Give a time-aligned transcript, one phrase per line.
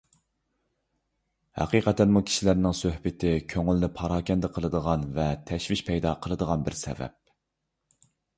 [1.59, 7.17] ھەقىقەتەنمۇ كىشىلەرنىڭ سۆھبىتى كۆڭۈلنى پاراكەندە قىلىدىغان ۋە تەشۋىش پەيدا قىلىدىغان بىر سەۋەب.